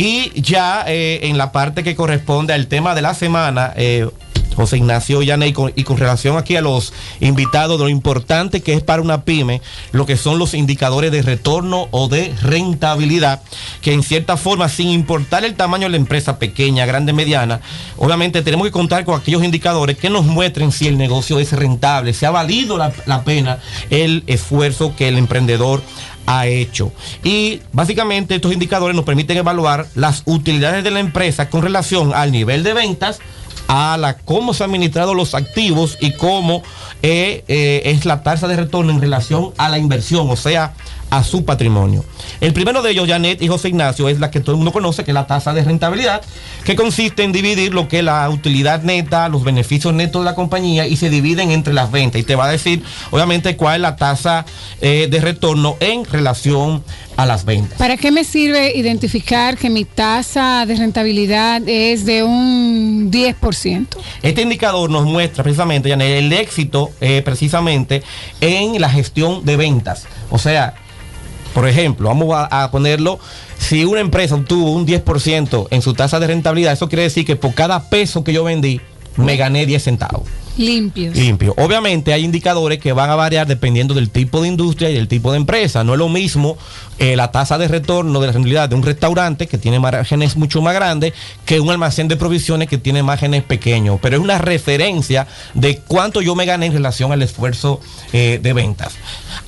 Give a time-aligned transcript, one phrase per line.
[0.00, 4.08] Y ya eh, en la parte que corresponde al tema de la semana, eh,
[4.54, 8.74] José Ignacio Llané, y con, y con relación aquí a los invitados, lo importante que
[8.74, 13.42] es para una pyme, lo que son los indicadores de retorno o de rentabilidad,
[13.82, 17.60] que en cierta forma, sin importar el tamaño de la empresa pequeña, grande, mediana,
[17.96, 22.14] obviamente tenemos que contar con aquellos indicadores que nos muestren si el negocio es rentable,
[22.14, 23.58] si ha valido la, la pena
[23.90, 25.82] el esfuerzo que el emprendedor
[26.28, 26.92] ha hecho.
[27.24, 32.32] Y básicamente estos indicadores nos permiten evaluar las utilidades de la empresa con relación al
[32.32, 33.18] nivel de ventas,
[33.66, 36.62] a la cómo se han administrado los activos y cómo
[37.02, 40.74] eh, eh, es la tasa de retorno en relación a la inversión, o sea,
[41.10, 42.04] a su patrimonio.
[42.40, 45.04] El primero de ellos, Janet y José Ignacio, es la que todo el mundo conoce,
[45.04, 46.22] que es la tasa de rentabilidad,
[46.64, 50.34] que consiste en dividir lo que es la utilidad neta, los beneficios netos de la
[50.34, 52.20] compañía y se dividen entre las ventas.
[52.20, 54.44] Y te va a decir, obviamente, cuál es la tasa
[54.80, 56.82] eh, de retorno en relación
[57.16, 57.78] a las ventas.
[57.78, 63.86] ¿Para qué me sirve identificar que mi tasa de rentabilidad es de un 10%?
[64.22, 68.02] Este indicador nos muestra precisamente, Janet, el éxito eh, precisamente
[68.40, 70.06] en la gestión de ventas.
[70.30, 70.74] O sea,
[71.58, 73.18] por ejemplo, vamos a, ponerlo,
[73.58, 77.34] si una empresa obtuvo un 10% en su tasa de rentabilidad, eso quiere decir que
[77.34, 78.80] por cada peso que yo vendí,
[79.16, 80.22] me gané 10 centavos.
[80.58, 81.16] Limpios.
[81.16, 81.54] Limpio.
[81.56, 85.30] Obviamente hay indicadores que van a variar dependiendo del tipo de industria y del tipo
[85.30, 85.84] de empresa.
[85.84, 86.58] No es lo mismo
[86.98, 90.60] eh, la tasa de retorno de la rentabilidad de un restaurante que tiene márgenes mucho
[90.60, 91.12] más grandes
[91.44, 94.00] que un almacén de provisiones que tiene márgenes pequeños.
[94.02, 97.80] Pero es una referencia de cuánto yo me gané en relación al esfuerzo
[98.12, 98.94] eh, de ventas.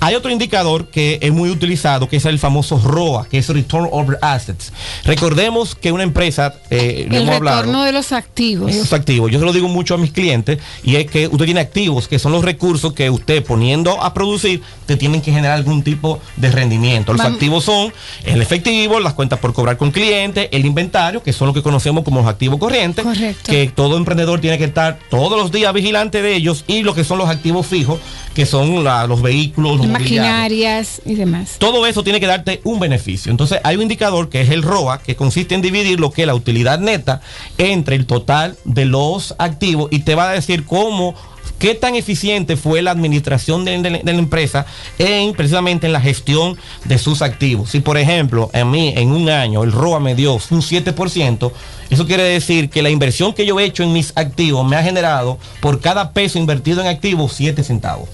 [0.00, 3.88] Hay otro indicador que es muy utilizado, que es el famoso ROA, que es Return
[3.90, 4.72] Over Assets.
[5.04, 8.74] Recordemos que una empresa, eh, el hemos retorno hablado, de los activos.
[8.74, 9.32] Los activos.
[9.32, 12.18] Yo se lo digo mucho a mis clientes y es que usted tiene activos, que
[12.18, 16.50] son los recursos que usted poniendo a producir, te tienen que generar algún tipo de
[16.50, 17.12] rendimiento.
[17.12, 17.92] Los activos son
[18.24, 22.04] el efectivo, las cuentas por cobrar con clientes, el inventario, que son lo que conocemos
[22.04, 23.50] como los activos corrientes, Correcto.
[23.50, 27.04] que todo emprendedor tiene que estar todos los días vigilante de ellos, y lo que
[27.04, 28.00] son los activos fijos,
[28.34, 31.56] que son la, los vehículos, los maquinarias y demás.
[31.58, 33.30] Todo eso tiene que darte un beneficio.
[33.30, 36.26] Entonces hay un indicador que es el ROA, que consiste en dividir lo que es
[36.26, 37.20] la utilidad neta
[37.58, 41.14] entre el total de los activos y te va a decir cómo como
[41.58, 44.66] qué tan eficiente fue la administración de, de, de, la empresa
[44.98, 47.70] en precisamente en la gestión de sus activos.
[47.70, 51.52] Si por ejemplo a mí en un año el ROA me dio un 7%,
[51.90, 54.82] eso quiere decir que la inversión que yo he hecho en mis activos me ha
[54.82, 58.08] generado por cada peso invertido en activos 7 centavos.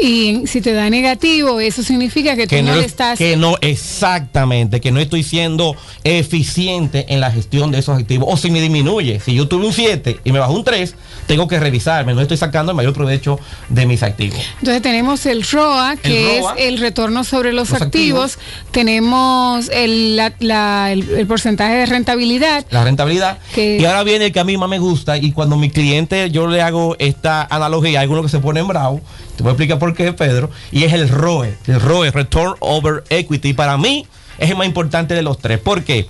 [0.00, 3.18] Y si te da negativo, eso significa que, que tú no, no le estás...
[3.18, 8.28] Que no, exactamente, que no estoy siendo eficiente en la gestión de esos activos.
[8.30, 10.94] O si me disminuye, si yo tuve un 7 y me bajó un 3,
[11.26, 13.38] tengo que revisarme, no estoy sacando el mayor provecho
[13.68, 14.38] de mis activos.
[14.58, 18.36] Entonces tenemos el ROA, que el ROA, es el retorno sobre los, los activos.
[18.36, 18.70] activos.
[18.70, 22.64] Tenemos el, la, la, el, el, porcentaje de rentabilidad.
[22.70, 23.38] La rentabilidad.
[23.54, 23.78] Que...
[23.78, 26.46] Y ahora viene el que a mí más me gusta y cuando mi cliente yo
[26.46, 29.00] le hago esta analogía, hay algunos que se ponen bravo,
[29.36, 33.04] te voy a explicar por qué, Pedro, y es el ROE, el ROE, Return Over
[33.08, 33.52] Equity.
[33.52, 34.06] Para mí
[34.38, 35.58] es el más importante de los tres.
[35.58, 36.06] ¿Por qué?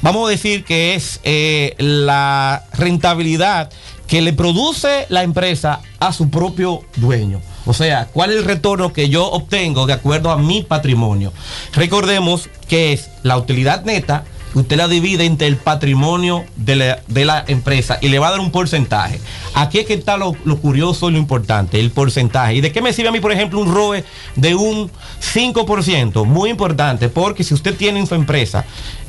[0.00, 3.70] Vamos a decir que es eh, la rentabilidad
[4.08, 7.40] que le produce la empresa a su propio dueño.
[7.66, 11.32] O sea, ¿cuál es el retorno que yo obtengo de acuerdo a mi patrimonio?
[11.74, 14.24] Recordemos que es la utilidad neta,
[14.54, 18.30] usted la divide entre el patrimonio de la, de la, empresa y le va a
[18.30, 19.20] dar un porcentaje.
[19.52, 22.54] Aquí es que está lo, lo, curioso y lo importante, el porcentaje.
[22.54, 24.04] ¿Y de qué me sirve a mí, por ejemplo, un ROE
[24.36, 24.90] de un
[25.34, 26.24] 5%?
[26.24, 28.64] Muy importante, porque si usted tiene en su empresa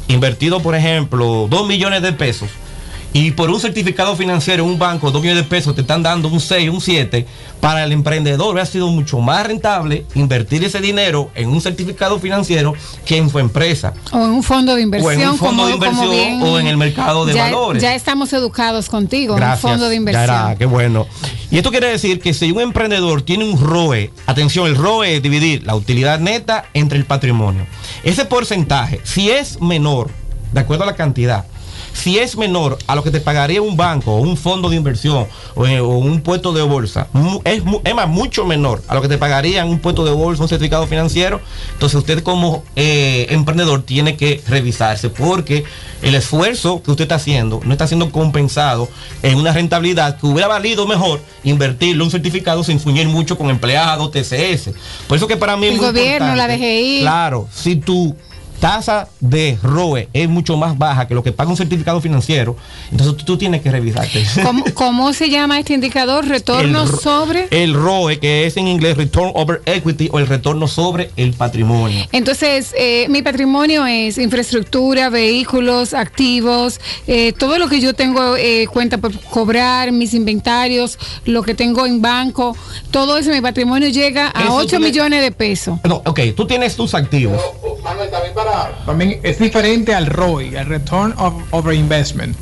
[0.09, 2.49] invertido, por ejemplo, 2 millones de pesos,
[3.11, 6.27] y por un certificado financiero en un banco, 2 millones de pesos, te están dando
[6.27, 7.25] un 6, un 7,
[7.59, 12.75] para el emprendedor ha sido mucho más rentable invertir ese dinero en un certificado financiero
[13.05, 13.93] que en su empresa.
[14.11, 15.17] O en un fondo de inversión.
[15.17, 17.81] O en un fondo como, de inversión bien, o en el mercado de ya, valores.
[17.81, 20.23] Ya estamos educados contigo, Gracias, un fondo de inversión.
[20.23, 21.07] Era, qué bueno.
[21.49, 25.23] Y esto quiere decir que si un emprendedor tiene un ROE, atención, el ROE es
[25.23, 27.65] dividir la utilidad neta entre el patrimonio.
[28.03, 30.11] Ese porcentaje, si es menor,
[30.53, 31.45] de acuerdo a la cantidad,
[31.93, 35.27] si es menor a lo que te pagaría un banco o un fondo de inversión
[35.55, 37.07] o, o un puesto de bolsa,
[37.43, 40.49] es, es, más, mucho menor a lo que te pagaría un puesto de bolsa, un
[40.49, 41.41] certificado financiero,
[41.73, 45.63] entonces usted como eh, emprendedor tiene que revisarse porque
[46.01, 48.89] el esfuerzo que usted está haciendo no está siendo compensado
[49.21, 54.11] en una rentabilidad que hubiera valido mejor invertirlo un certificado sin fuñir mucho con empleados,
[54.11, 54.71] TCS.
[55.07, 56.99] Por eso que para mí el es gobierno, la DGI.
[57.01, 58.15] Claro, si tú
[58.59, 62.55] tasa de ROE es mucho más baja que lo que paga un certificado financiero,
[62.91, 64.25] entonces tú, tienes que revisarte.
[64.73, 66.27] ¿Cómo, se llama este indicador?
[66.27, 67.47] Retorno sobre...
[67.51, 72.05] El ROE, que es en inglés Return Over Equity o el retorno sobre el patrimonio.
[72.11, 78.67] Entonces, eh, mi patrimonio es infraestructura, vehículos, activos, eh, todo lo que yo tengo eh,
[78.71, 82.55] cuenta por cobrar, mis inventarios, lo que tengo en banco,
[82.91, 85.79] todo eso, mi patrimonio llega a 8 millones de pesos.
[85.83, 87.41] No, ok, tú tienes tus activos.
[87.83, 88.33] también
[89.23, 92.35] es diferente al ROI, al Return of Over Investment.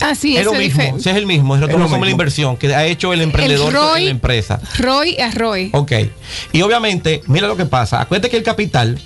[0.00, 2.74] Ah, sí, es lo mismo, es el mismo, es el retorno sobre la inversión que
[2.74, 4.60] ha hecho el emprendedor en la empresa.
[4.78, 5.70] ROI a ROI.
[5.72, 5.92] Ok.
[6.52, 8.00] Y obviamente, mira lo que pasa.
[8.00, 8.98] Acuérdate que el capital,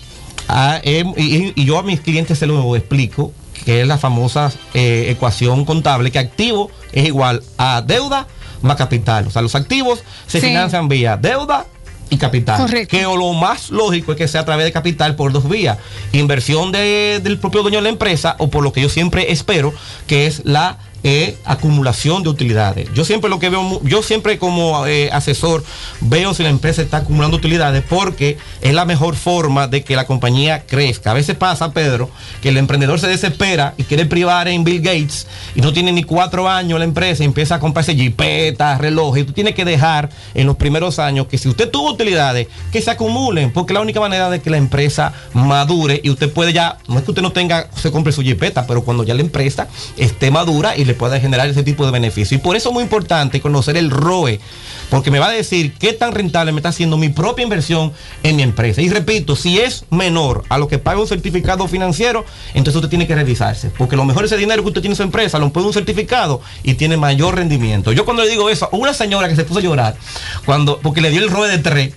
[0.48, 3.32] ah, em, y, yo a mis clientes se lo explico,
[3.66, 8.26] que es la famosa eh, ecuación contable, que activo es igual a deuda
[8.62, 9.26] más capital.
[9.26, 11.66] O sea, los activos se financian vía deuda
[12.10, 12.58] y capital.
[12.58, 12.96] Correcto.
[12.96, 15.78] Que lo más lógico es que sea a través de capital por dos vías.
[16.12, 19.72] Inversión del propio dueño de la empresa o por lo que yo siempre espero,
[20.06, 22.88] que es la es acumulación de utilidades.
[22.94, 25.64] Yo siempre lo que veo, yo siempre como eh, asesor
[26.00, 30.06] veo si la empresa está acumulando utilidades porque es la mejor forma de que la
[30.06, 31.10] compañía crezca.
[31.10, 32.10] A veces pasa, Pedro,
[32.42, 36.02] que el emprendedor se desespera y quiere privar en Bill Gates y no tiene ni
[36.02, 39.22] cuatro años la empresa y empieza a comprarse jipetas, relojes.
[39.22, 42.82] Y tú tienes que dejar en los primeros años que si usted tuvo utilidades, que
[42.82, 46.78] se acumulen, porque la única manera de que la empresa madure y usted puede ya,
[46.88, 49.68] no es que usted no tenga, se compre su jipeta, pero cuando ya la empresa
[49.96, 52.37] esté madura y le pueda generar ese tipo de beneficio.
[52.37, 54.40] Y por eso es muy importante conocer el ROE,
[54.90, 58.37] porque me va a decir qué tan rentable me está haciendo mi propia inversión en
[58.37, 58.82] mi empresa.
[58.82, 63.06] Y repito, si es menor a lo que paga un certificado financiero, entonces usted tiene
[63.06, 65.66] que revisarse, porque lo mejor ese dinero que usted tiene en su empresa lo pone
[65.66, 67.92] un certificado y tiene mayor rendimiento.
[67.92, 69.96] Yo cuando le digo eso a una señora que se puso a llorar,
[70.44, 71.92] cuando, porque le dio el ROE de 3,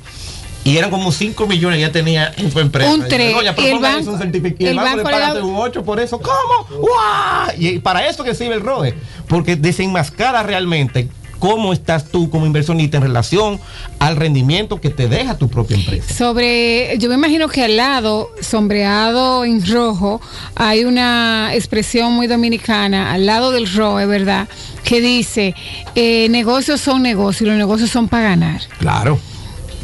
[0.69, 2.93] y eran como 5 millones ya tenía en su empresa.
[2.93, 3.35] Un 3.
[3.57, 4.69] el banco, un certificado.
[4.69, 6.21] el, banco, le un 8 por eso.
[6.21, 6.67] ¿Cómo?
[6.69, 7.55] ¡Wow!
[7.57, 8.93] Y para eso que sirve el ROE.
[9.27, 13.59] Porque desenmascara realmente cómo estás tú como inversionista en relación
[13.97, 16.13] al rendimiento que te deja tu propia empresa.
[16.13, 20.21] Sobre, yo me imagino que al lado, sombreado en rojo,
[20.55, 24.47] hay una expresión muy dominicana, al lado del ROE, ¿verdad?
[24.83, 25.55] Que dice,
[25.95, 28.61] eh, negocios son negocios y los negocios son para ganar.
[28.77, 29.19] Claro.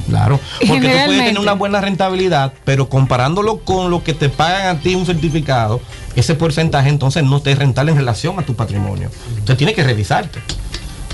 [0.08, 4.76] Claro, porque tú puedes tener una buena rentabilidad, pero comparándolo con lo que te pagan
[4.76, 5.82] a ti un certificado,
[6.16, 9.10] ese porcentaje entonces no te es rentable en relación a tu patrimonio.
[9.30, 10.40] Entonces tienes que revisarte.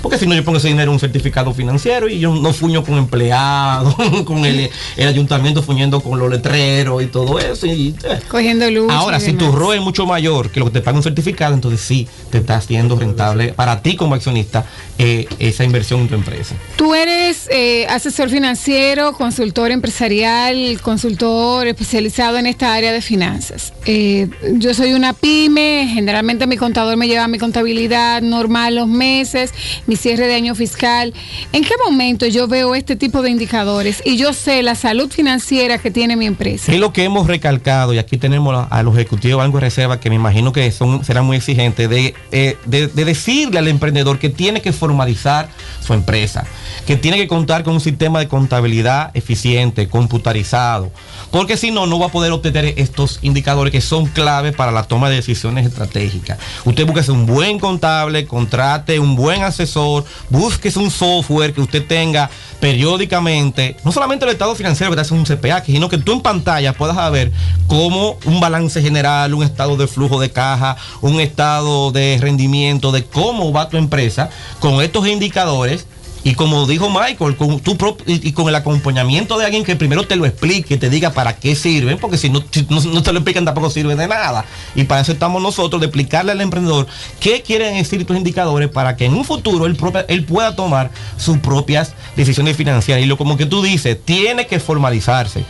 [0.02, 2.84] Porque si no, yo pongo ese dinero en un certificado financiero y yo no fuño
[2.84, 3.94] con empleados,
[4.24, 4.68] con el,
[4.98, 7.66] ayuntamiento fuñendo con los letreros y todo eso.
[7.66, 8.20] Y, eh.
[8.28, 8.90] Cogiendo luz.
[8.90, 11.80] Ahora, si tu ROE es mucho mayor que lo que te paga un certificado, entonces
[11.80, 14.66] sí te está haciendo rentable para ti como accionista
[14.98, 16.56] eh, esa inversión en tu empresa.
[16.76, 23.72] Tú eres eh, asesor financiero, consultor empresarial, consultor especializado en esta área de finanzas.
[23.86, 29.52] yo soy una pyme, generalmente mi contador me lleva mi contabilidad normal los meses
[29.96, 31.12] cierre de año fiscal.
[31.52, 35.78] ¿En qué momento yo veo este tipo de indicadores y yo sé la salud financiera
[35.78, 36.72] que tiene mi empresa?
[36.72, 40.00] Es lo que hemos recalcado y aquí tenemos a los ejecutivos de Banco de Reserva
[40.00, 44.18] que me imagino que son, serán muy exigentes de, eh, de, de decirle al emprendedor
[44.18, 45.48] que tiene que formalizar
[45.80, 46.44] su empresa,
[46.86, 50.90] que tiene que contar con un sistema de contabilidad eficiente, computarizado,
[51.30, 54.84] porque si no, no va a poder obtener estos indicadores que son claves para la
[54.84, 56.38] toma de decisiones estratégicas.
[56.64, 59.81] Usted busque un buen contable, contrate un buen asesor,
[60.30, 62.30] búsquese un software que usted tenga
[62.60, 66.72] periódicamente, no solamente el estado financiero que te un CPA, sino que tú en pantalla
[66.72, 67.32] puedas ver
[67.66, 73.04] cómo un balance general, un estado de flujo de caja, un estado de rendimiento, de
[73.04, 75.86] cómo va tu empresa con estos indicadores
[76.24, 77.60] y como dijo Michael, con
[78.06, 81.56] y, con el acompañamiento de alguien que primero te lo explique, te diga para qué
[81.56, 84.44] sirven, porque si no, no, te lo explican tampoco sirve de nada.
[84.76, 86.86] Y para eso estamos nosotros, de explicarle al emprendedor
[87.18, 91.94] qué quieren decir estos indicadores para que en un futuro él pueda tomar sus propias
[92.14, 93.02] decisiones financieras.
[93.02, 95.44] Y lo como que tú dices, tiene que formalizarse.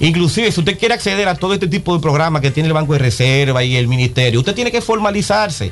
[0.00, 2.94] Inclusive, si usted quiere acceder a todo este tipo de programas que tiene el Banco
[2.94, 5.70] de Reserva y el Ministerio, usted tiene que formalizarse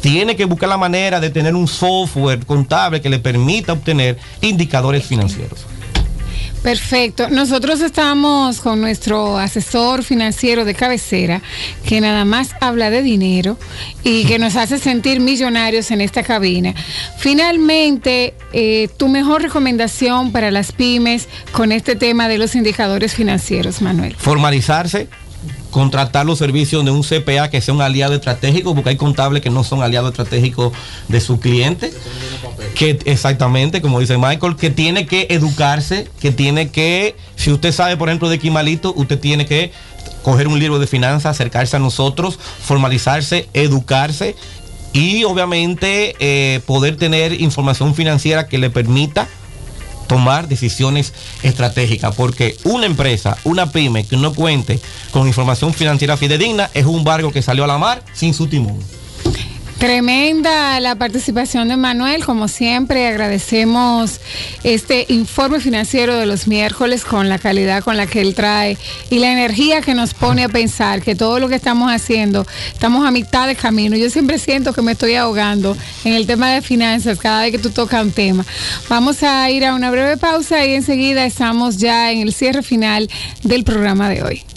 [0.00, 5.04] tiene que buscar la manera de tener un software contable que le permita obtener indicadores
[5.04, 5.66] financieros.
[6.66, 7.28] Perfecto.
[7.28, 11.40] Nosotros estamos con nuestro asesor financiero de cabecera,
[11.86, 13.56] que nada más habla de dinero
[14.02, 16.74] y que nos hace sentir millonarios en esta cabina.
[17.18, 23.80] Finalmente, eh, tu mejor recomendación para las pymes con este tema de los indicadores financieros,
[23.80, 24.16] Manuel.
[24.16, 25.06] Formalizarse
[25.76, 29.50] contratar los servicios de un CPA que sea un aliado estratégico, porque hay contables que
[29.50, 30.72] no son aliados estratégicos
[31.08, 31.92] de su cliente.
[32.74, 37.98] Que exactamente, como dice Michael, que tiene que educarse, que tiene que, si usted sabe,
[37.98, 39.70] por ejemplo, de Quimalito, usted tiene que
[40.22, 44.34] coger un libro de finanzas, acercarse a nosotros, formalizarse, educarse
[44.94, 49.28] y obviamente eh, poder tener información financiera que le permita
[50.06, 56.70] tomar decisiones estratégicas, porque una empresa, una pyme que no cuente con información financiera fidedigna
[56.74, 58.78] es un barco que salió a la mar sin su timón.
[59.78, 64.20] Tremenda la participación de Manuel, como siempre agradecemos
[64.64, 68.78] este informe financiero de los miércoles con la calidad con la que él trae
[69.10, 73.06] y la energía que nos pone a pensar que todo lo que estamos haciendo, estamos
[73.06, 73.96] a mitad de camino.
[73.96, 77.58] Yo siempre siento que me estoy ahogando en el tema de finanzas cada vez que
[77.58, 78.46] tú tocas un tema.
[78.88, 83.10] Vamos a ir a una breve pausa y enseguida estamos ya en el cierre final
[83.42, 84.55] del programa de hoy.